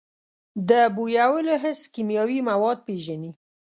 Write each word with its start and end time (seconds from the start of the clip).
د 0.69 0.71
بویولو 0.95 1.53
حس 1.63 1.81
کیمیاوي 1.93 2.39
مواد 2.49 2.77
پېژني. 2.87 3.31